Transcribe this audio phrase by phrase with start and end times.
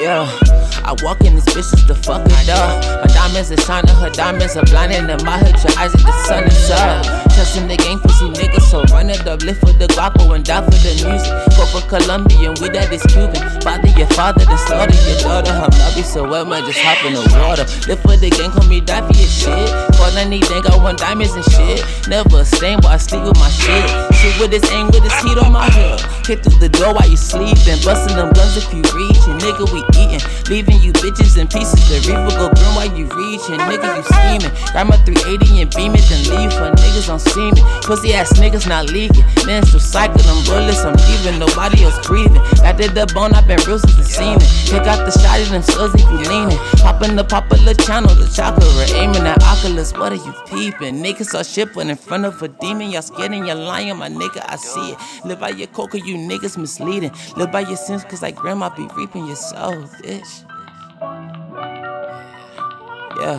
[0.00, 0.24] Yeah,
[0.80, 3.04] I walk in this bitch to fuck it up.
[3.04, 5.10] My diamonds are shining, her diamonds are blinding.
[5.10, 7.04] In my hood, your eyes at the sun is up.
[7.36, 9.42] Trusting the game, pussy niggas, so run it up.
[9.42, 11.28] Live for the guapo and die for the music.
[11.52, 13.44] Go for Colombian, we that is Cuban.
[13.60, 15.52] Father your father, then slaughter your daughter.
[15.52, 17.68] Her be so wet, man, just hop in the water.
[17.84, 19.68] Live for the game, call me die for your shit.
[20.00, 21.84] Call anything, I want diamonds and shit.
[22.08, 24.09] Never a stain, but I sleep with my shit.
[24.20, 26.00] With this aim, with this heat on my head.
[26.28, 27.80] Hit through the door while you sleeping.
[27.80, 29.40] Busting them guns if you reachin'.
[29.40, 30.20] Nigga, we eatin'.
[30.52, 31.80] Leaving you bitches in pieces.
[31.88, 33.56] The reaper go grim while you reachin'.
[33.64, 34.52] Nigga, you scheming.
[34.76, 37.64] Got my 380 and beam it, then leave for niggas on seeming.
[37.80, 39.24] Pussy ass niggas not leaking.
[39.48, 41.40] Menstrual cycle, them bullets, I'm leaving.
[41.40, 42.44] Nobody else breathing.
[42.60, 44.44] Got the, the bone, I've been real since the semen.
[44.68, 46.60] Pick out the shot of them slugs if you leaning.
[46.84, 48.68] Poppin' the popular channel, the chocolate.
[49.00, 51.00] Aiming at Oculus, what are you peeping?
[51.00, 52.92] Niggas are shipping in front of a demon.
[52.92, 54.96] Y'all scared and you're lying, my nigga, I see it.
[54.98, 55.20] Oh.
[55.24, 57.12] Live by your coca, you niggas misleading.
[57.36, 60.44] Live by your sins, cause like grandma be reaping your soul, bitch.
[63.20, 63.38] Yeah.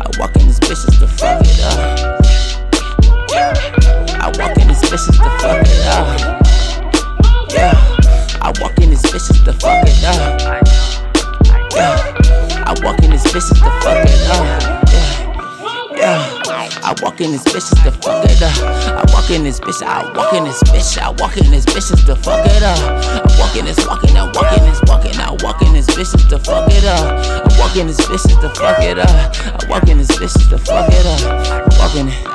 [0.00, 2.18] I walk in this bitch just to fuck it up.
[4.20, 6.18] I walk in this bitch just to fuck it up.
[7.50, 7.74] Yeah.
[8.40, 10.40] I walk in this bitch just to fuck it up.
[11.74, 12.18] Yeah.
[12.66, 14.67] I walk in this bitch just to fuck it up.
[17.18, 18.54] Walk in this bitch to fuck it up.
[18.62, 21.90] I walk in this bitch, I walk in this bitch, I walk in this bitch
[22.06, 22.78] to fuck it up.
[22.78, 26.28] I walk in this, walking, I walk in this, walking, I walk in this bitch
[26.28, 27.18] to fuck it up.
[27.18, 29.08] I walk in this bitch to fuck it up.
[29.10, 31.50] I walk in this bitch to fuck it up.
[31.50, 32.27] I walk in it.